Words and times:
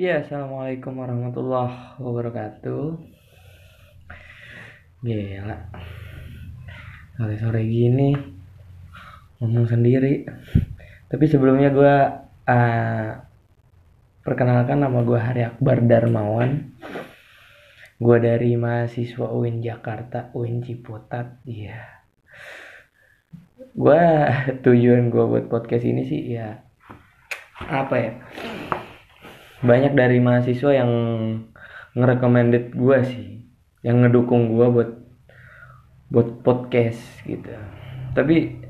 Ya, 0.00 0.24
assalamualaikum 0.24 0.96
warahmatullahi 0.96 2.00
wabarakatuh. 2.00 2.96
Gila. 5.04 5.56
Sore-sore 7.20 7.68
gini 7.68 8.16
ngomong 9.44 9.68
sendiri. 9.68 10.24
Tapi 11.04 11.24
sebelumnya 11.28 11.68
gue 11.68 11.94
uh, 12.48 13.08
perkenalkan 14.24 14.80
nama 14.80 15.04
gue 15.04 15.20
Hari 15.20 15.44
Akbar 15.52 15.84
Darmawan. 15.84 16.72
Gue 18.00 18.16
dari 18.24 18.56
mahasiswa 18.56 19.28
UIN 19.28 19.60
Jakarta, 19.60 20.32
UIN 20.32 20.64
Ciputat. 20.64 21.44
Iya. 21.44 21.76
Yeah. 21.76 21.88
Gue 23.76 24.00
tujuan 24.64 25.12
gue 25.12 25.24
buat 25.28 25.52
podcast 25.52 25.84
ini 25.84 26.08
sih 26.08 26.40
ya 26.40 26.70
apa 27.68 27.94
ya? 28.00 28.12
Banyak 29.60 29.92
dari 29.92 30.18
mahasiswa 30.20 30.72
yang 30.72 30.92
ngerecommended 31.92 32.72
gue 32.72 32.98
sih 33.04 33.28
yang 33.84 34.04
ngedukung 34.04 34.56
gue 34.56 34.66
buat 34.68 34.90
buat 36.10 36.28
podcast 36.42 37.00
gitu. 37.24 37.48
Tapi 38.12 38.60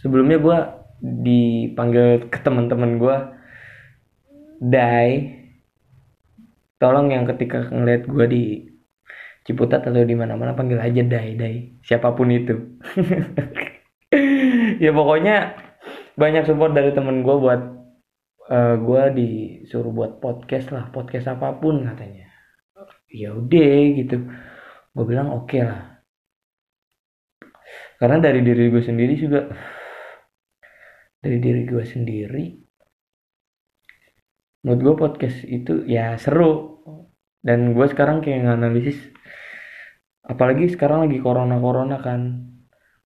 sebelumnya 0.00 0.38
gue 0.40 0.58
dipanggil 1.02 2.30
ke 2.32 2.38
teman-teman 2.40 2.98
gue 2.98 3.16
Dai. 4.58 5.38
Tolong 6.78 7.10
yang 7.10 7.26
ketika 7.26 7.70
ngeliat 7.70 8.06
gue 8.06 8.26
di 8.26 8.44
Ciputat 9.46 9.80
atau 9.88 10.04
di 10.04 10.12
mana-mana 10.12 10.52
panggil 10.52 10.78
aja 10.78 11.02
Dai 11.04 11.38
Dai. 11.38 11.56
Siapa 11.84 12.14
pun 12.14 12.30
itu. 12.32 12.56
Ya 14.78 14.94
pokoknya 14.94 15.58
banyak 16.14 16.46
support 16.46 16.72
dari 16.72 16.94
temen 16.94 17.26
gue 17.26 17.36
buat 17.36 17.77
uh, 18.48 18.56
eh, 18.56 18.74
gue 18.80 19.02
disuruh 19.18 19.92
buat 19.92 20.12
podcast 20.18 20.72
lah 20.72 20.88
podcast 20.90 21.28
apa 21.28 21.56
pun 21.60 21.84
katanya. 21.84 22.26
Ya 23.12 23.36
udah 23.36 23.74
gitu. 23.96 24.16
Gue 24.92 25.04
bilang 25.04 25.32
oke 25.32 25.48
okay 25.48 25.62
lah. 25.64 25.80
Karena 28.00 28.18
dari 28.22 28.40
diri 28.42 28.70
gue 28.72 28.82
sendiri 28.82 29.14
juga 29.18 29.40
dari 31.18 31.38
diri 31.42 31.66
gue 31.66 31.82
sendiri 31.82 32.44
menurut 34.62 34.80
gue 34.82 34.94
podcast 34.96 35.38
itu 35.46 35.84
ya 35.84 36.16
seru. 36.16 36.80
Dan 37.38 37.72
gue 37.72 37.86
sekarang 37.86 38.20
kayak 38.20 38.44
nganalisis 38.44 38.98
apalagi 40.28 40.68
sekarang 40.68 41.08
lagi 41.08 41.18
corona 41.24 41.56
corona 41.56 41.96
kan 42.04 42.20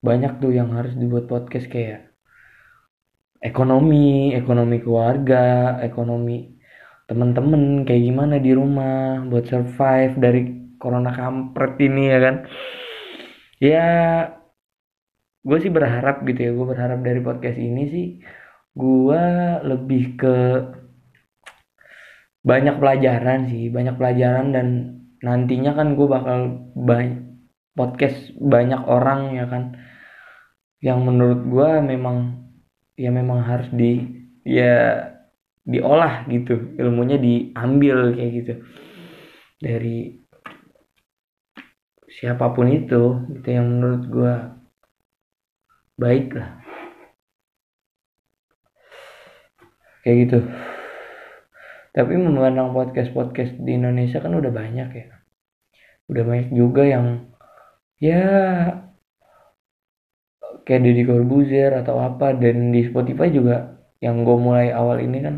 banyak 0.03 0.43
tuh 0.43 0.51
yang 0.51 0.75
harus 0.75 0.99
dibuat 0.99 1.31
podcast 1.31 1.71
kayak 1.71 2.12
ekonomi 3.43 4.33
ekonomi 4.39 4.79
keluarga 4.79 5.77
ekonomi 5.83 6.55
temen-temen 7.11 7.83
kayak 7.83 8.03
gimana 8.09 8.35
di 8.39 8.51
rumah 8.55 9.27
buat 9.27 9.45
survive 9.51 10.15
dari 10.17 10.41
corona 10.79 11.11
kampret 11.13 11.77
ini 11.83 12.03
ya 12.09 12.19
kan? 12.23 12.37
Ya 13.59 13.89
gue 15.43 15.59
sih 15.59 15.75
berharap 15.75 16.23
gitu 16.23 16.41
ya 16.41 16.51
gue 16.55 16.67
berharap 16.67 17.03
dari 17.03 17.19
podcast 17.19 17.59
ini 17.59 17.83
sih 17.91 18.07
gue 18.79 19.23
lebih 19.67 20.03
ke 20.15 20.37
banyak 22.47 22.79
pelajaran 22.79 23.51
sih 23.51 23.71
banyak 23.71 23.95
pelajaran 23.99 24.55
dan 24.55 24.67
nantinya 25.23 25.75
kan 25.79 25.99
gue 25.99 26.07
bakal 26.07 26.39
banyak 26.75 27.23
podcast 27.75 28.35
banyak 28.39 28.81
orang 28.87 29.37
ya 29.37 29.47
kan? 29.51 29.65
Yang 30.83 30.99
menurut 31.07 31.41
gue 31.47 31.71
memang 31.95 32.17
ya 32.97 33.11
memang 33.11 33.45
harus 33.45 33.69
di 33.73 34.03
ya 34.45 35.09
diolah 35.63 36.27
gitu. 36.29 36.77
Ilmunya 36.79 37.17
diambil 37.19 38.15
kayak 38.15 38.33
gitu. 38.43 38.53
Dari 39.63 40.19
siapa 42.13 42.53
pun 42.53 42.69
itu 42.69 43.25
itu 43.33 43.49
yang 43.49 43.67
menurut 43.79 44.03
gue 44.11 44.35
baik 45.97 46.27
lah. 46.37 46.51
Kayak 50.03 50.17
gitu. 50.27 50.39
Tapi 51.93 52.13
memandang 52.17 52.73
podcast 52.73 53.13
podcast 53.13 53.53
di 53.61 53.77
Indonesia 53.77 54.19
kan 54.19 54.35
udah 54.35 54.51
banyak 54.51 54.89
ya. 54.91 55.07
Udah 56.11 56.23
banyak 56.27 56.49
juga 56.51 56.83
yang 56.83 57.07
ya 58.03 58.25
kayak 60.63 60.83
Deddy 60.87 61.03
Corbuzier 61.07 61.75
atau 61.75 61.99
apa 61.99 62.35
dan 62.35 62.71
di 62.71 62.87
Spotify 62.87 63.29
juga 63.31 63.83
yang 64.03 64.23
gue 64.27 64.37
mulai 64.39 64.75
awal 64.75 64.99
ini 65.03 65.19
kan 65.23 65.35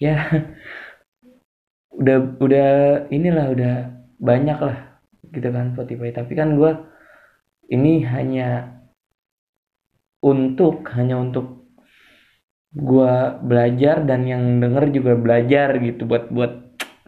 ya 0.00 0.16
udah 2.00 2.16
udah 2.40 2.70
inilah 3.12 3.46
udah 3.52 3.74
banyak 4.16 4.58
lah 4.60 4.78
gitu 5.28 5.48
kan 5.52 5.76
Spotify. 5.76 6.12
Tapi 6.16 6.32
kan 6.32 6.56
gue 6.56 6.72
ini 7.70 8.02
hanya 8.08 8.80
untuk 10.20 10.84
hanya 10.96 11.20
untuk 11.20 11.68
gue 12.70 13.14
belajar 13.44 14.06
dan 14.06 14.24
yang 14.24 14.62
denger 14.62 14.94
juga 14.94 15.12
belajar 15.18 15.76
gitu 15.82 16.06
buat 16.06 16.30
buat 16.30 16.52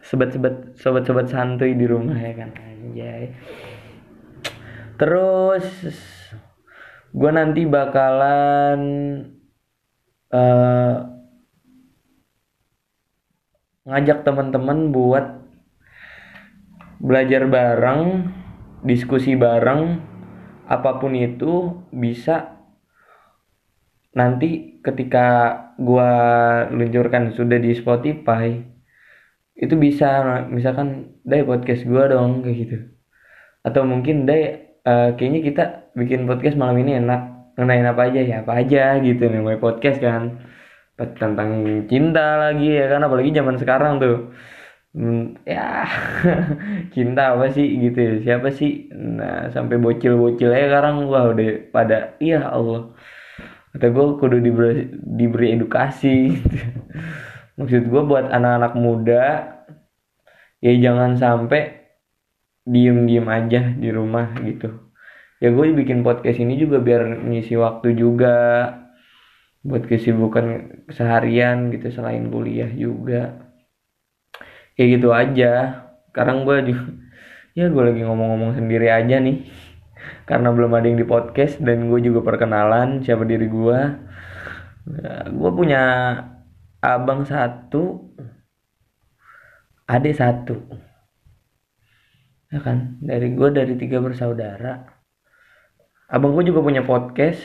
sobat-sobat 0.03 0.75
sobat-sobat 0.75 1.31
santuy 1.31 1.73
di 1.73 1.85
rumah 1.89 2.17
ya 2.17 2.33
kan. 2.35 2.49
Anjay. 2.53 3.33
Terus 4.99 5.65
gue 7.13 7.31
nanti 7.31 7.61
bakalan 7.69 8.81
uh, 10.33 10.95
ngajak 13.85 14.25
teman-teman 14.25 14.89
buat 14.89 15.25
belajar 17.03 17.45
bareng, 17.45 18.31
diskusi 18.81 19.35
bareng, 19.35 19.99
apa 20.65 20.97
pun 20.97 21.13
itu 21.13 21.83
bisa 21.93 22.63
nanti 24.15 24.79
ketika 24.81 25.59
gue 25.77 26.11
luncurkan 26.71 27.33
sudah 27.33 27.59
di 27.59 27.75
Spotify 27.75 28.73
itu 29.53 29.73
bisa 29.77 30.21
misalkan 30.49 31.17
deh 31.27 31.45
podcast 31.45 31.85
gue 31.85 32.03
dong 32.09 32.41
kayak 32.41 32.57
gitu. 32.57 32.77
Atau 33.61 33.85
mungkin 33.85 34.25
deh 34.25 34.72
uh, 34.87 35.15
kayaknya 35.15 35.41
kita 35.43 35.63
bikin 35.95 36.27
podcast 36.29 36.55
malam 36.59 36.79
ini 36.83 36.99
enak. 36.99 37.21
Ngenain 37.53 37.85
apa 37.85 38.01
aja? 38.09 38.19
Ya 38.21 38.35
apa 38.41 38.53
aja 38.61 38.97
gitu. 39.03 39.23
Namanya 39.29 39.59
podcast 39.61 39.99
kan. 40.01 40.43
Tentang 40.97 41.49
cinta 41.89 42.39
lagi 42.49 42.69
ya 42.71 42.85
kan. 42.91 43.01
Apalagi 43.05 43.31
zaman 43.35 43.55
sekarang 43.59 43.93
tuh. 44.01 44.17
Hmm, 44.93 45.41
ya 45.41 45.89
cinta 46.95 47.33
apa 47.33 47.49
sih 47.49 47.65
gitu 47.81 47.97
ya? 47.97 48.13
Siapa 48.21 48.53
sih? 48.53 48.93
Nah 48.93 49.49
sampai 49.49 49.81
bocil-bocil 49.81 50.53
ya 50.53 50.69
sekarang. 50.69 51.09
Wah 51.09 51.33
udah 51.33 51.69
pada 51.73 52.15
iya 52.21 52.45
Allah. 52.45 52.93
Kata 53.73 53.89
gue 53.89 54.05
kudu 54.21 54.37
diberi, 54.37 54.85
diberi 55.01 55.47
edukasi 55.57 56.37
gitu. 56.37 56.57
maksud 57.57 57.89
gue 57.89 58.01
buat 58.05 58.29
anak-anak 58.33 58.73
muda 58.77 59.25
ya 60.63 60.73
jangan 60.79 61.17
sampai 61.19 61.82
diem-diem 62.63 63.27
aja 63.27 63.61
di 63.75 63.89
rumah 63.91 64.31
gitu. 64.43 64.91
Ya 65.43 65.51
gue 65.51 65.75
bikin 65.75 66.07
podcast 66.07 66.39
ini 66.39 66.55
juga 66.55 66.79
biar 66.79 67.19
ngisi 67.27 67.59
waktu 67.59 67.99
juga 67.99 68.35
buat 69.63 69.83
kesibukan 69.87 70.71
seharian 70.91 71.71
gitu 71.71 71.91
selain 71.91 72.31
kuliah 72.31 72.71
juga. 72.71 73.51
Kayak 74.79 74.89
gitu 74.99 75.09
aja. 75.11 75.51
Sekarang 76.11 76.47
gue 76.47 76.71
juga 76.71 76.85
ya 77.53 77.69
gue 77.69 77.83
lagi 77.85 78.01
ngomong-ngomong 78.07 78.55
sendiri 78.55 78.87
aja 78.87 79.19
nih. 79.19 79.43
Karena 80.23 80.55
belum 80.55 80.71
ada 80.71 80.87
yang 80.87 80.99
di 80.99 81.07
podcast 81.07 81.59
dan 81.59 81.91
gue 81.91 81.99
juga 81.99 82.23
perkenalan 82.23 83.03
siapa 83.03 83.23
diri 83.27 83.47
gue 83.47 83.79
nah, 84.87 85.23
gue 85.27 85.51
punya 85.55 85.83
abang 86.83 87.23
satu 87.23 88.11
adik 89.87 90.15
satu 90.15 90.59
ya 92.53 92.59
kan? 92.61 93.01
Dari 93.01 93.33
gue 93.33 93.49
dari 93.49 93.73
tiga 93.81 93.97
bersaudara. 93.97 94.85
Abang 96.05 96.37
gue 96.37 96.45
juga 96.45 96.61
punya 96.61 96.85
podcast. 96.85 97.41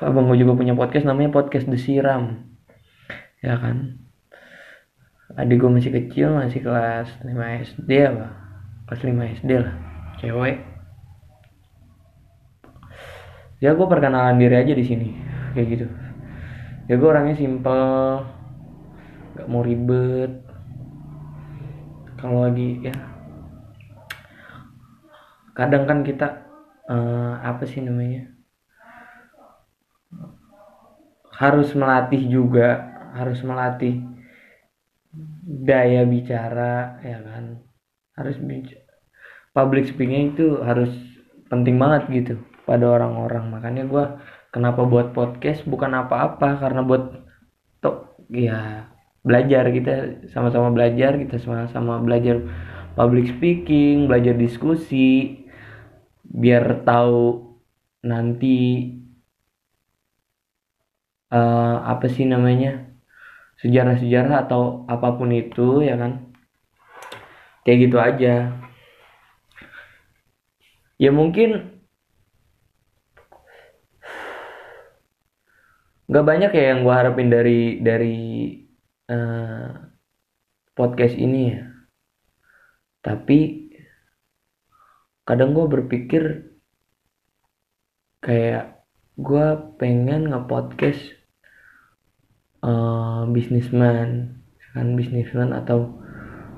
Abang 0.00 0.32
gue 0.32 0.40
juga 0.40 0.56
punya 0.56 0.72
podcast 0.72 1.04
namanya 1.04 1.28
podcast 1.28 1.68
desiram 1.68 2.48
ya 3.44 3.56
kan? 3.60 4.00
Adik 5.36 5.60
gue 5.60 5.70
masih 5.72 5.92
kecil 5.92 6.32
masih 6.36 6.64
kelas 6.64 7.08
5 7.20 7.28
SD 7.76 7.90
apa? 8.08 8.26
Kelas 8.88 9.02
5 9.04 9.36
SD 9.40 9.50
lah 9.60 9.74
cewek. 10.20 10.56
Ya 13.60 13.76
gue 13.76 13.86
perkenalan 13.86 14.40
diri 14.40 14.56
aja 14.56 14.72
di 14.72 14.84
sini 14.84 15.08
kayak 15.52 15.68
gitu. 15.68 15.86
Ya 16.88 16.96
gue 16.96 17.08
orangnya 17.08 17.36
simple 17.36 17.84
gak 19.36 19.48
mau 19.48 19.62
ribet 19.62 20.49
kalau 22.20 22.46
lagi 22.46 22.84
ya. 22.84 22.94
Kadang 25.56 25.84
kan 25.88 26.04
kita 26.06 26.46
uh, 26.86 27.40
apa 27.42 27.64
sih 27.66 27.80
namanya? 27.82 28.30
Harus 31.34 31.72
melatih 31.72 32.20
juga 32.28 32.92
harus 33.10 33.40
melatih 33.42 34.04
daya 35.42 36.04
bicara 36.04 37.00
ya 37.02 37.18
kan? 37.24 37.64
Harus 38.14 38.36
bicara 38.38 38.90
public 39.50 39.90
speaking 39.90 40.34
itu 40.34 40.62
harus 40.62 40.90
penting 41.50 41.76
banget 41.76 42.02
gitu 42.10 42.34
pada 42.66 42.86
orang-orang. 42.86 43.50
Makanya 43.50 43.84
gue 43.86 44.04
kenapa 44.54 44.86
buat 44.86 45.10
podcast 45.10 45.66
bukan 45.66 46.06
apa-apa 46.06 46.62
karena 46.62 46.82
buat 46.86 47.26
tok 47.82 48.14
ya 48.30 48.89
belajar 49.20 49.68
kita 49.68 49.92
sama-sama 50.32 50.72
belajar 50.72 51.20
kita 51.20 51.36
sama-sama 51.36 52.00
belajar 52.00 52.40
public 52.96 53.36
speaking 53.36 54.08
belajar 54.08 54.32
diskusi 54.34 55.44
biar 56.24 56.86
tahu 56.86 57.50
nanti 58.00 58.88
uh, 61.34 61.76
apa 61.84 62.06
sih 62.08 62.24
namanya 62.24 62.90
sejarah-sejarah 63.60 64.48
atau 64.48 64.88
apa 64.88 65.08
pun 65.16 65.30
itu 65.34 65.84
ya 65.84 65.94
kan? 66.00 66.32
Kayak 67.64 67.78
gitu 67.84 67.96
aja. 68.00 68.34
Ya 71.00 71.10
mungkin 71.12 71.80
nggak 76.10 76.26
banyak 76.26 76.50
ya 76.50 76.64
yang 76.74 76.80
gue 76.82 76.94
harapin 76.94 77.28
dari 77.30 77.60
dari 77.78 78.18
uh, 79.10 79.90
podcast 80.78 81.18
ini 81.18 81.58
ya. 81.58 81.60
Tapi 83.02 83.38
kadang 85.26 85.52
gue 85.52 85.66
berpikir 85.66 86.22
kayak 88.22 88.86
gue 89.20 89.46
pengen 89.76 90.32
nge-podcast 90.32 91.00
uh, 92.64 93.28
bisnisman 93.28 94.40
kan 94.70 94.94
bisnisman 94.94 95.50
atau 95.50 95.90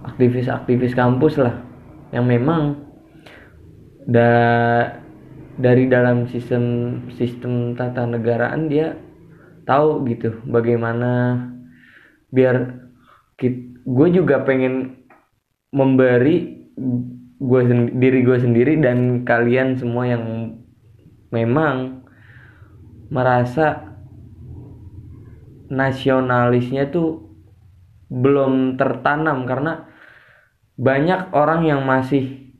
aktivis-aktivis 0.04 0.92
kampus 0.92 1.40
lah. 1.40 1.56
Yang 2.12 2.26
memang 2.38 2.62
da 4.04 4.30
dari 5.56 5.86
dalam 5.86 6.26
sistem 6.28 6.64
sistem 7.14 7.78
tata 7.78 8.04
negaraan 8.04 8.66
dia 8.66 8.98
tahu 9.62 10.02
gitu 10.10 10.42
bagaimana 10.48 11.38
biar 12.32 12.80
gue 13.82 14.08
juga 14.08 14.40
pengen 14.42 15.04
memberi 15.68 16.68
gue 17.42 17.60
diri 17.98 18.20
gue 18.24 18.38
sendiri 18.40 18.78
dan 18.80 19.26
kalian 19.28 19.76
semua 19.76 20.08
yang 20.08 20.56
memang 21.34 22.06
merasa 23.12 23.92
nasionalisnya 25.68 26.88
tuh 26.88 27.32
belum 28.12 28.76
tertanam 28.76 29.48
karena 29.48 29.88
banyak 30.76 31.32
orang 31.32 31.64
yang 31.64 31.80
masih 31.84 32.52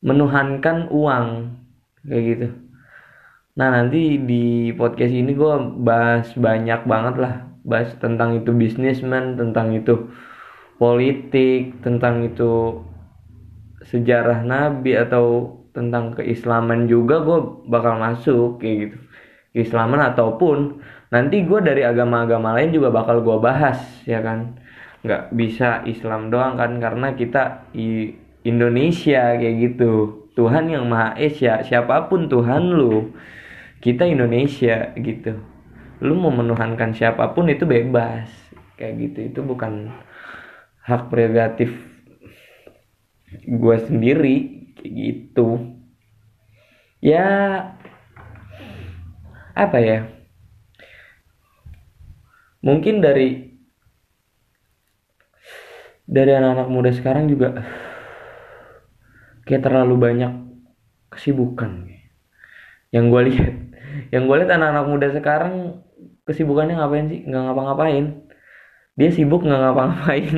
menuhankan 0.00 0.88
uang 0.88 1.58
kayak 2.06 2.24
gitu. 2.24 2.48
Nah 3.58 3.68
nanti 3.74 4.16
di 4.16 4.72
podcast 4.72 5.12
ini 5.12 5.34
gue 5.36 5.54
bahas 5.84 6.32
banyak 6.32 6.86
banget 6.86 7.16
lah 7.20 7.49
bahas 7.64 7.92
tentang 8.00 8.40
itu 8.40 8.50
bisnismen, 8.54 9.36
tentang 9.36 9.72
itu 9.76 10.08
politik, 10.80 11.80
tentang 11.84 12.24
itu 12.24 12.80
sejarah 13.84 14.44
nabi 14.44 14.96
atau 14.96 15.56
tentang 15.70 16.16
keislaman 16.16 16.90
juga 16.90 17.22
gue 17.22 17.38
bakal 17.68 18.00
masuk 18.00 18.58
kayak 18.58 18.76
gitu. 18.88 18.96
Keislaman 19.50 20.00
ataupun 20.14 20.78
nanti 21.10 21.42
gue 21.42 21.60
dari 21.62 21.82
agama-agama 21.82 22.54
lain 22.54 22.70
juga 22.74 22.88
bakal 22.94 23.22
gue 23.22 23.36
bahas 23.38 23.78
ya 24.06 24.22
kan? 24.22 24.56
Nggak 25.04 25.32
bisa 25.32 25.84
Islam 25.88 26.28
doang 26.28 26.56
kan 26.60 26.76
karena 26.78 27.16
kita 27.16 27.70
di 27.74 28.14
Indonesia 28.46 29.36
kayak 29.36 29.56
gitu. 29.58 30.16
Tuhan 30.38 30.70
yang 30.72 30.86
Maha 30.86 31.18
Esa 31.18 31.60
siapa 31.66 32.08
pun 32.08 32.30
Tuhan 32.30 32.72
lu 32.72 33.12
kita 33.82 34.06
Indonesia 34.06 34.94
gitu 34.96 35.49
lu 36.00 36.16
mau 36.16 36.32
menuhankan 36.32 36.96
siapa 36.96 37.36
pun 37.36 37.48
itu 37.52 37.68
bebas. 37.68 38.28
Kayak 38.80 38.94
gitu 38.96 39.18
itu 39.28 39.40
bukan 39.44 39.92
hak 40.84 41.12
prerogatif 41.12 41.70
gue 43.44 43.76
sendiri. 43.84 44.36
Kayak 44.80 44.92
gitu. 44.96 45.48
Ya 47.04 47.28
apa 49.52 49.78
ya? 49.80 50.08
Mungkin 52.60 53.00
dari 53.04 53.56
dari 56.04 56.32
anak-anak 56.34 56.68
muda 56.68 56.90
sekarang 56.92 57.28
juga 57.28 57.60
kayak 59.44 59.64
terlalu 59.68 59.94
banyak 60.00 60.32
kesibukan. 61.12 61.92
Yang 62.90 63.04
gue 63.12 63.22
lihat 63.32 63.54
yang 64.10 64.24
gue 64.26 64.36
lihat 64.42 64.52
anak-anak 64.56 64.86
muda 64.88 65.08
sekarang 65.12 65.54
kesibukannya 66.30 66.78
ngapain 66.78 67.06
sih? 67.10 67.20
Nggak 67.26 67.42
ngapa-ngapain. 67.50 68.04
Dia 68.94 69.10
sibuk 69.10 69.42
nggak 69.42 69.60
ngapa-ngapain. 69.60 70.36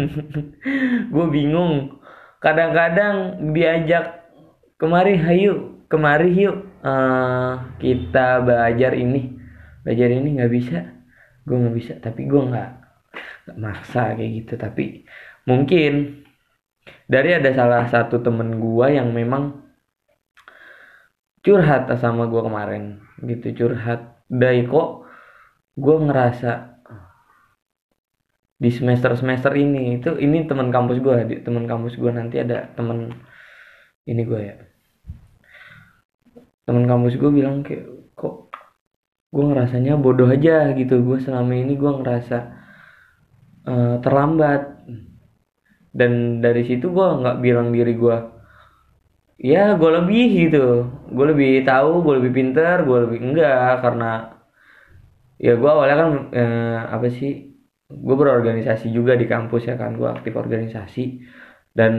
Gue 1.15 1.27
bingung. 1.29 2.01
Kadang-kadang 2.41 3.47
diajak 3.53 4.25
kemari 4.81 5.15
hayu 5.21 5.85
kemari 5.87 6.33
yuk 6.33 6.65
uh, 6.81 7.77
kita 7.77 8.41
belajar 8.43 8.97
ini. 8.97 9.37
Belajar 9.85 10.09
ini 10.09 10.29
nggak 10.41 10.53
bisa. 10.53 10.81
Gue 11.45 11.57
nggak 11.61 11.77
bisa. 11.77 11.93
Tapi 12.01 12.25
gue 12.25 12.43
nggak 12.43 12.71
nggak 13.47 13.59
maksa 13.61 14.17
kayak 14.17 14.33
gitu. 14.43 14.55
Tapi 14.57 15.05
mungkin 15.45 16.25
dari 17.07 17.37
ada 17.37 17.53
salah 17.53 17.85
satu 17.87 18.25
temen 18.25 18.59
gue 18.59 18.87
yang 18.89 19.13
memang 19.13 19.63
curhat 21.43 21.91
sama 21.99 22.31
gue 22.31 22.43
kemarin 22.43 23.03
gitu 23.27 23.67
curhat 23.67 24.23
dari 24.31 24.65
kok 24.67 25.07
gue 25.73 25.97
ngerasa 26.05 26.73
di 28.63 28.71
semester 28.71 29.19
semester 29.19 29.51
ini 29.59 29.99
itu 29.99 30.15
ini 30.23 30.47
teman 30.47 30.71
kampus 30.71 31.03
gue 31.03 31.17
di 31.27 31.37
teman 31.43 31.67
kampus 31.67 31.99
gue 31.99 32.13
nanti 32.15 32.39
ada 32.39 32.71
temen 32.79 33.11
ini 34.07 34.23
gue 34.23 34.41
ya. 34.41 34.57
Teman 36.63 36.87
kampus 36.87 37.19
gue 37.19 37.31
bilang 37.35 37.67
kayak 37.67 37.91
kok 38.15 38.55
gue 39.35 39.45
ngerasanya 39.51 39.99
bodoh 39.99 40.31
aja 40.31 40.71
gitu 40.79 41.03
gue 41.03 41.19
selama 41.19 41.53
ini 41.59 41.75
gue 41.75 41.91
ngerasa 41.91 42.39
uh, 43.67 43.97
terlambat. 43.99 44.85
Dan 45.93 46.41
dari 46.41 46.65
situ 46.65 46.89
gue 46.89 47.09
nggak 47.21 47.45
bilang 47.45 47.69
diri 47.75 47.99
gue 47.99 48.17
ya 49.43 49.75
gue 49.75 49.91
lebih 49.91 50.27
gitu. 50.47 50.87
Gue 51.11 51.27
lebih 51.35 51.67
tahu 51.67 52.07
gue 52.07 52.15
lebih 52.23 52.31
pinter 52.31 52.87
gue 52.87 52.99
lebih 53.11 53.19
enggak 53.27 53.83
karena 53.83 54.42
ya 55.43 55.53
gue 55.59 55.71
awalnya 55.75 55.97
kan 56.03 56.11
eh, 56.31 56.79
apa 56.95 57.07
sih 57.11 57.33
gue 57.91 58.17
berorganisasi 58.17 58.89
juga 58.97 59.13
di 59.19 59.27
kampus 59.29 59.69
ya 59.69 59.75
kan 59.77 59.99
gue 59.99 60.09
aktif 60.09 60.33
organisasi. 60.39 61.05
Dan 61.73 61.93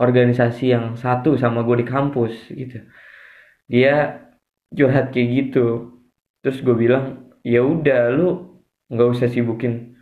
organisasi 0.00 0.72
yang 0.72 0.96
satu 0.96 1.36
sama 1.36 1.60
gue 1.60 1.84
di 1.84 1.86
kampus 1.86 2.48
gitu. 2.48 2.80
Dia 3.68 4.24
curhat 4.72 5.12
kayak 5.14 5.28
gitu. 5.36 5.94
Terus 6.42 6.58
gue 6.64 6.76
bilang 6.76 7.04
ya 7.44 7.60
udah 7.64 8.00
lu 8.12 8.28
nggak 8.88 9.08
usah 9.14 9.28
sibukin 9.28 9.94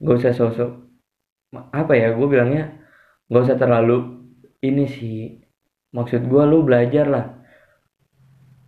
nggak 0.00 0.16
usah 0.20 0.32
sosok. 0.36 0.70
Apa 1.72 1.92
ya 1.96 2.12
gue 2.12 2.28
bilangnya 2.28 2.76
nggak 3.28 3.42
usah 3.48 3.58
terlalu 3.58 3.96
ini 4.62 4.84
sih. 4.86 5.18
Maksud 5.96 6.28
gue 6.28 6.42
lu 6.44 6.60
belajar 6.68 7.06
lah 7.08 7.26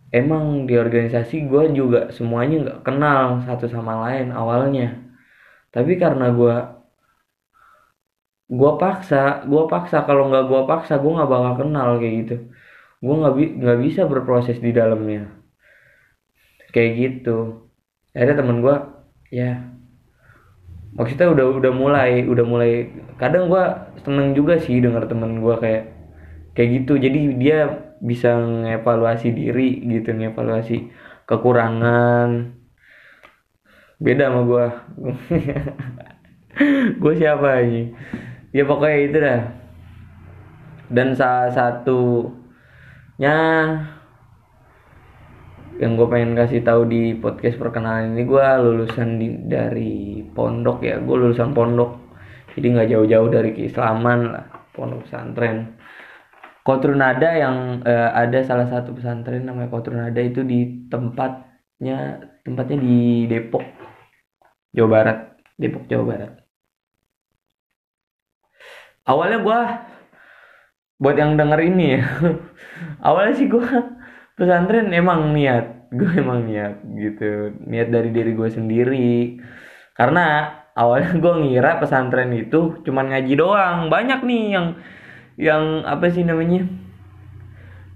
emang 0.09 0.65
di 0.65 0.73
organisasi 0.77 1.45
gue 1.49 1.63
juga 1.73 2.09
semuanya 2.13 2.55
nggak 2.63 2.79
kenal 2.87 3.41
satu 3.45 3.65
sama 3.69 3.93
lain 4.09 4.33
awalnya. 4.33 4.97
Tapi 5.69 5.97
karena 6.01 6.33
gue 6.33 6.55
gue 8.49 8.71
paksa 8.81 9.45
gue 9.45 9.63
paksa. 9.69 10.03
Kalau 10.07 10.29
nggak 10.29 10.45
gue 10.49 10.61
paksa 10.65 10.93
gue 10.97 11.11
nggak 11.15 11.29
bakal 11.29 11.53
kenal 11.65 11.89
kayak 12.01 12.15
gitu. 12.25 12.35
Gue 13.03 13.15
nggak 13.21 13.33
bi 13.37 13.45
nggak 13.61 13.79
bisa 13.85 14.01
berproses 14.09 14.57
di 14.61 14.71
dalamnya. 14.73 15.29
Kayak 16.73 16.91
gitu. 16.97 17.37
Ada 18.13 18.33
temen 18.41 18.65
gue 18.65 18.75
ya 19.29 19.69
maksudnya 20.89 21.29
udah 21.29 21.45
udah 21.61 21.71
mulai 21.73 22.25
udah 22.25 22.45
mulai 22.45 22.89
kadang 23.21 23.45
gue 23.47 23.63
seneng 24.01 24.33
juga 24.33 24.57
sih 24.57 24.81
denger 24.81 25.05
temen 25.05 25.37
gue 25.37 25.55
kayak 25.61 25.98
kayak 26.59 26.83
gitu. 26.83 26.99
Jadi 26.99 27.39
dia 27.39 27.71
bisa 28.03 28.35
ngevaluasi 28.35 29.31
diri 29.31 29.79
gitu 29.87 30.11
ngevaluasi 30.11 30.91
kekurangan. 31.23 32.51
Beda 34.03 34.27
sama 34.27 34.41
gue 34.43 34.65
gue 36.99 37.13
siapa 37.15 37.63
ini? 37.63 37.95
Ya 38.51 38.67
pokoknya 38.67 38.99
itu 39.07 39.17
dah. 39.23 39.41
Dan 40.91 41.15
salah 41.15 41.47
satu 41.55 42.27
nya 43.23 43.39
yang 45.79 45.95
gue 45.95 46.07
pengen 46.11 46.35
kasih 46.35 46.59
tahu 46.59 46.91
di 46.91 47.15
podcast 47.15 47.55
perkenalan 47.55 48.19
ini 48.19 48.27
gue 48.27 48.47
lulusan 48.59 49.15
di, 49.15 49.27
dari 49.47 50.27
pondok 50.35 50.83
ya. 50.83 50.99
Gue 50.99 51.23
lulusan 51.23 51.55
pondok. 51.55 52.19
Jadi 52.51 52.67
nggak 52.75 52.89
jauh-jauh 52.91 53.29
dari 53.31 53.55
keislaman 53.55 54.35
lah 54.35 54.43
pondok 54.75 55.07
pesantren 55.07 55.79
Kotrunada 56.63 57.29
yang 57.33 57.81
uh, 57.81 58.11
ada 58.13 58.39
salah 58.45 58.67
satu 58.67 58.93
pesantren 58.93 59.47
namanya 59.47 59.71
Kotrunada 59.71 60.19
itu 60.19 60.43
di 60.45 60.85
tempatnya 60.91 62.21
tempatnya 62.45 62.77
di 62.77 63.25
Depok 63.25 63.63
Jawa 64.75 64.89
Barat. 64.89 65.17
Depok 65.57 65.83
Jawa 65.89 66.03
Barat. 66.05 66.31
Awalnya 69.09 69.39
gue 69.41 69.59
buat 70.99 71.15
yang 71.15 71.39
denger 71.39 71.59
ini 71.63 71.85
ya 71.95 72.03
awalnya 73.07 73.33
sih 73.39 73.47
gue 73.47 73.63
pesantren 74.35 74.91
emang 74.91 75.31
niat 75.31 75.79
gue 75.89 76.11
emang 76.21 76.45
niat 76.45 76.85
gitu. 76.85 77.57
Niat 77.65 77.89
dari 77.89 78.09
diri 78.13 78.31
gue 78.37 78.49
sendiri. 78.49 79.41
Karena 79.97 80.53
awalnya 80.77 81.17
gue 81.17 81.33
ngira 81.45 81.81
pesantren 81.81 82.31
itu 82.33 82.81
cuman 82.85 83.09
ngaji 83.13 83.33
doang. 83.35 83.77
Banyak 83.89 84.21
nih 84.25 84.43
yang 84.53 84.67
yang 85.39 85.87
apa 85.87 86.11
sih 86.11 86.27
namanya 86.27 86.67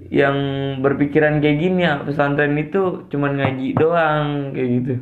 yang 0.08 0.38
berpikiran 0.80 1.44
kayak 1.44 1.60
gini 1.60 1.84
ya 1.84 2.00
pesantren 2.08 2.56
itu 2.56 3.04
cuman 3.12 3.40
ngaji 3.40 3.76
doang 3.76 4.56
kayak 4.56 4.70
gitu. 4.80 4.94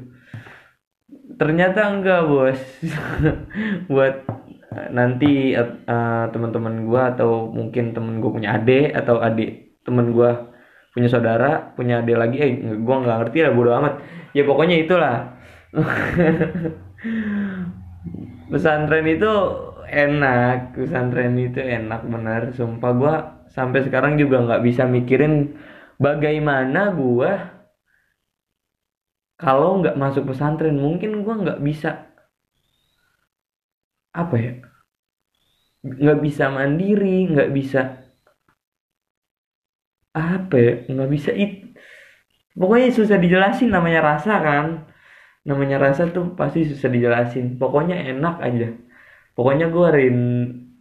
Ternyata 1.38 1.94
enggak 1.94 2.26
bos. 2.26 2.62
Buat 3.94 4.26
nanti 4.90 5.54
uh, 5.54 6.26
teman-teman 6.32 6.90
gue 6.90 7.02
atau 7.14 7.52
mungkin 7.52 7.94
temen 7.94 8.24
gue 8.24 8.32
punya 8.32 8.56
adik 8.56 8.96
atau 8.96 9.20
adik 9.20 9.76
temen 9.84 10.16
gue 10.16 10.32
punya 10.96 11.12
saudara 11.12 11.76
punya 11.76 12.00
adik 12.00 12.16
lagi 12.16 12.40
eh 12.40 12.80
gue 12.80 12.96
nggak 13.04 13.18
ngerti 13.22 13.38
lah 13.46 13.54
bodo 13.54 13.72
amat. 13.78 13.94
Ya 14.34 14.48
pokoknya 14.48 14.82
itulah. 14.82 15.38
Pesantren 18.52 19.08
itu 19.08 19.32
enak 19.92 20.76
pesantren 20.76 21.34
itu 21.38 21.60
enak 21.60 22.02
benar 22.14 22.42
sumpah. 22.58 22.92
Gue 23.00 23.16
sampai 23.56 23.80
sekarang 23.86 24.14
juga 24.22 24.36
nggak 24.46 24.64
bisa 24.68 24.84
mikirin 24.96 25.34
bagaimana 26.00 26.80
gue 27.00 27.32
kalau 29.44 29.70
nggak 29.80 30.00
masuk 30.02 30.24
pesantren. 30.30 30.76
Mungkin 30.86 31.12
gue 31.26 31.36
nggak 31.44 31.60
bisa 31.68 31.90
apa 34.12 34.36
ya 34.46 34.52
nggak 36.02 36.20
bisa 36.26 36.44
mandiri 36.56 37.26
nggak 37.32 37.50
bisa 37.58 37.80
apa 40.14 40.56
ya 40.66 40.72
nggak 40.94 41.10
bisa 41.16 41.30
it 41.44 41.52
pokoknya 42.60 42.88
susah 42.98 43.18
dijelasin 43.24 43.70
namanya 43.76 44.00
rasa 44.10 44.34
kan. 44.48 44.68
Namanya 45.50 45.78
rasa 45.86 46.02
tuh 46.16 46.26
pasti 46.40 46.60
susah 46.70 46.90
dijelasin. 46.96 47.46
Pokoknya 47.62 47.96
enak 48.12 48.36
aja 48.48 48.68
pokoknya 49.36 49.72
gue 49.72 49.88
rin 49.96 50.18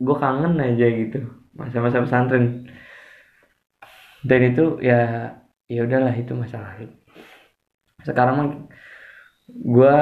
gue 0.01 0.17
kangen 0.17 0.57
aja 0.59 0.87
gitu 0.89 1.21
masa-masa 1.55 2.03
pesantren. 2.05 2.67
Dan 4.21 4.41
itu 4.53 4.81
ya 4.85 5.33
ya 5.69 5.81
udahlah 5.85 6.13
itu 6.17 6.33
masalah. 6.37 6.77
Sekarang 8.05 8.35
mah 8.37 8.49
gue 9.49 9.97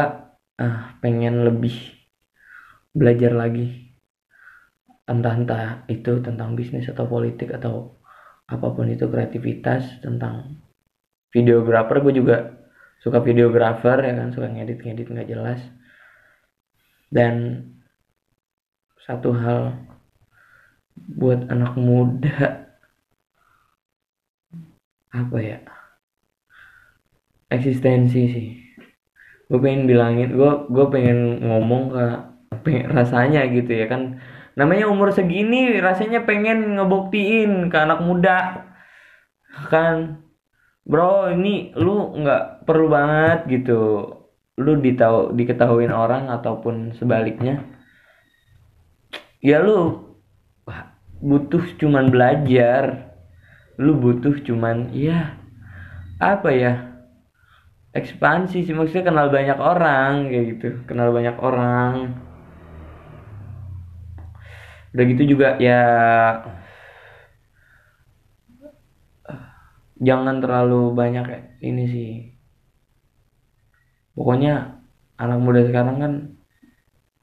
uh, 0.58 0.80
pengen 1.02 1.46
lebih 1.46 1.74
belajar 2.94 3.34
lagi. 3.34 3.90
Entah-entah 5.08 5.88
itu 5.88 6.20
tentang 6.20 6.52
bisnis 6.52 6.90
atau 6.92 7.08
politik 7.08 7.48
atau 7.56 7.96
apa 8.48 8.68
pun 8.72 8.88
itu 8.92 9.08
kreativitas 9.08 10.04
tentang 10.04 10.60
videografer. 11.32 12.04
Gue 12.04 12.12
juga 12.12 12.36
suka 12.98 13.22
videografer 13.22 14.02
ya 14.02 14.14
kan 14.18 14.34
suka 14.34 14.50
ngedit 14.52 14.84
ngedit 14.84 15.08
nggak 15.08 15.30
jelas. 15.30 15.60
Dan 17.08 17.64
satu 19.08 19.32
hal 19.32 19.72
buat 21.16 21.48
anak 21.48 21.72
muda. 21.80 22.68
Apa 25.08 25.36
ya? 25.40 25.64
Eksistensi 27.48 28.22
sih. 28.28 28.48
Gue 29.48 29.56
pengen 29.64 29.88
bilangin 29.88 30.36
gue 30.36 30.52
gue 30.68 30.86
pengen 30.92 31.40
ngomong 31.40 31.96
ke 31.96 32.04
pengen, 32.60 32.92
rasanya 32.92 33.48
gitu 33.48 33.72
ya 33.72 33.88
kan. 33.88 34.20
Namanya 34.60 34.92
umur 34.92 35.08
segini 35.08 35.80
rasanya 35.80 36.28
pengen 36.28 36.76
ngebuktiin 36.76 37.72
ke 37.72 37.76
anak 37.80 38.04
muda. 38.04 38.68
Kan 39.72 40.20
bro 40.84 41.32
ini 41.32 41.72
lu 41.80 42.12
nggak 42.12 42.68
perlu 42.68 42.92
banget 42.92 43.48
gitu. 43.48 44.04
Lu 44.60 44.76
ditahu 44.76 45.32
diketahuin 45.32 45.96
orang 45.96 46.28
ataupun 46.28 46.92
sebaliknya 46.92 47.77
ya 49.38 49.62
lu 49.62 50.08
butuh 51.22 51.64
cuman 51.78 52.10
belajar. 52.10 53.14
Lu 53.78 53.94
butuh 53.94 54.42
cuman 54.42 54.90
ya 54.90 55.38
apa 56.18 56.50
ya 56.50 56.72
ekspansi 57.94 58.66
sih. 58.66 58.74
Maksudnya 58.74 59.10
kenal 59.10 59.30
banyak 59.30 59.58
orang 59.58 60.30
kayak 60.30 60.44
gitu. 60.56 60.68
Kenal 60.86 61.14
banyak 61.14 61.36
orang. 61.38 61.94
Udah 64.94 65.04
gitu 65.04 65.36
juga 65.36 65.60
ya 65.62 65.82
jangan 69.98 70.38
terlalu 70.42 70.94
banyak 70.94 71.26
ini 71.62 71.84
sih. 71.90 72.10
Pokoknya 74.14 74.82
anak 75.18 75.38
muda 75.38 75.62
sekarang 75.66 75.96
kan 76.02 76.12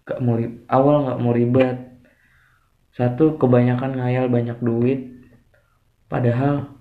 gak 0.05 0.19
mau 0.21 0.37
awal 0.69 0.95
nggak 1.03 1.19
mau 1.19 1.33
ribet 1.33 1.84
satu 2.95 3.35
kebanyakan 3.35 3.99
ngayal 3.99 4.31
banyak 4.31 4.55
duit. 4.63 4.99
Padahal 6.07 6.71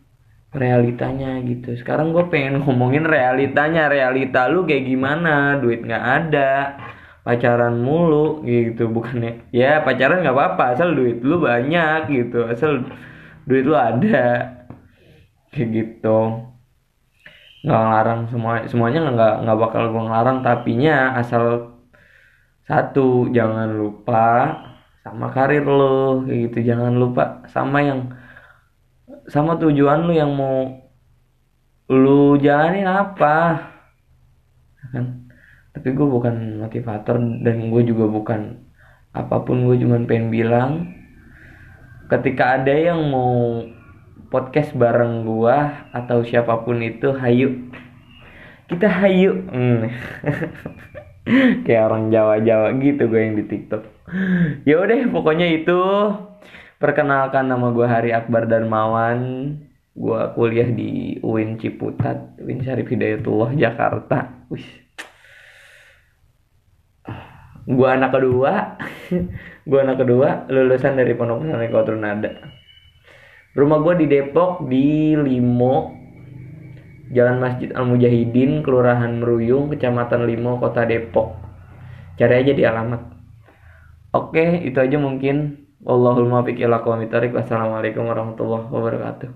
realitanya 0.55 1.43
gitu. 1.43 1.75
Sekarang 1.75 2.15
gue 2.15 2.23
pengen 2.31 2.59
ngomongin 2.63 3.03
realitanya. 3.03 3.91
Realita 3.91 4.47
lu 4.47 4.63
kayak 4.65 4.87
gimana? 4.87 5.59
Duit 5.59 5.83
nggak 5.83 6.07
ada. 6.07 6.79
Pacaran 7.27 7.83
mulu 7.83 8.47
gitu. 8.47 8.87
Bukannya 8.87 9.51
ya 9.51 9.83
pacaran 9.83 10.23
nggak 10.23 10.37
apa-apa. 10.39 10.79
Asal 10.79 10.95
duit 10.95 11.19
lu 11.19 11.43
banyak 11.43 12.07
gitu. 12.15 12.47
Asal 12.47 12.87
duit 13.51 13.67
lu 13.67 13.75
ada. 13.75 14.55
Kayak 15.51 15.69
gitu. 15.75 16.47
Nggak 17.67 17.81
ngelarang 17.81 18.21
semua 18.31 18.53
semuanya 18.71 18.99
nggak 19.11 19.35
nggak 19.43 19.59
bakal 19.59 19.83
gue 19.91 20.03
ngelarang. 20.07 20.39
Tapinya 20.47 21.19
asal 21.19 21.75
satu 22.65 23.29
jangan 23.35 23.77
lupa 23.77 24.31
sama 25.05 25.29
karir 25.37 25.69
lo 25.69 26.25
gitu. 26.25 26.65
Jangan 26.65 26.97
lupa 26.97 27.45
sama 27.53 27.85
yang 27.85 28.09
sama 29.29 29.61
tujuan 29.61 30.09
lu 30.09 30.17
yang 30.17 30.33
mau 30.33 30.81
lu 31.93 32.41
jalanin 32.41 32.89
apa 32.89 33.69
kan? 34.89 35.29
Tapi 35.77 35.89
gue 35.93 36.07
bukan 36.09 36.65
motivator 36.65 37.21
dan 37.45 37.57
gue 37.69 37.83
juga 37.85 38.09
bukan 38.09 38.65
apa 39.13 39.37
pun 39.45 39.69
gue 39.69 39.77
cuma 39.79 40.01
pengen 40.09 40.33
bilang 40.33 40.91
ketika 42.09 42.59
ada 42.59 42.73
yang 42.73 42.99
mau 43.13 43.63
podcast 44.33 44.75
bareng 44.75 45.29
gue 45.29 45.57
atau 45.93 46.25
siapa 46.25 46.65
pun 46.65 46.81
itu 46.81 47.13
hayu. 47.13 47.69
Kita 48.65 48.89
hayu. 48.89 49.45
Hmm. 49.53 49.93
kayak 51.65 51.85
orang 51.89 52.13
Jawa-Jawa 52.13 52.77
gitu 52.81 53.09
gue 53.09 53.21
yang 53.21 53.37
di 53.41 53.45
TikTok 53.49 53.94
ya 54.69 54.77
udah 54.81 55.09
pokoknya 55.11 55.47
itu. 55.51 55.81
Perkenalkan 56.79 57.49
nama 57.49 57.73
gue 57.73 57.87
Hari 57.87 58.11
Akbar 58.13 58.45
Darmawan. 58.51 59.21
Gue 59.95 60.21
kuliah 60.35 60.67
di 60.67 61.23
UIN 61.23 61.55
Ciputat 61.57 62.35
UIN 62.43 62.61
Syarif 62.61 62.91
Hidayatullah 62.91 63.55
Jakarta. 63.55 64.47
Wih. 64.51 64.85
Gua 67.65 67.97
anak 67.97 68.13
kedua. 68.13 68.77
Gua 69.69 69.81
anak 69.81 70.05
kedua 70.05 70.45
lulusan 70.53 71.01
dari 71.01 71.17
pondok 71.17 71.49
pesantren 71.49 71.73
Kotrun 71.73 72.05
Nada. 72.05 72.33
Rumah 73.57 73.79
gua 73.81 73.95
di 73.97 74.05
Depok 74.05 74.69
di 74.69 75.17
Limo. 75.17 75.97
Jalan 77.15 77.39
Masjid 77.39 77.71
Al 77.73 77.87
Mujahidin 77.87 78.67
Kelurahan 78.67 79.23
Meruyung 79.23 79.71
Kecamatan 79.71 80.27
Limo 80.29 80.61
Kota 80.61 80.85
Depok. 80.85 81.39
Cari 82.19 82.35
aja 82.45 82.53
di 82.53 82.67
alamat 82.67 83.14
oke 84.15 84.43
itu 84.67 84.79
aja 84.79 84.97
mungkin 84.97 85.65
Wallahul 85.85 86.33
muwaffiq 86.33 86.65
ila 86.65 86.81
Wassalamualaikum 87.37 88.09
warahmatullahi 88.09 88.73
wabarakatuh. 88.73 89.31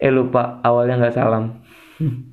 Eh 0.00 0.08
lupa 0.08 0.56
awalnya 0.64 0.96
nggak 0.96 1.12
salam. 1.12 1.60